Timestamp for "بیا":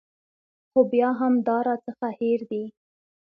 0.91-1.09